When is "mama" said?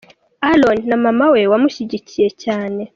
1.05-1.25